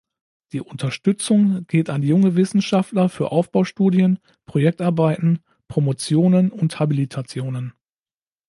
[0.51, 7.73] Die Unterstützung geht an junge Wissenschaftler für Aufbaustudien, Projektarbeiten, Promotionen und Habilitationen.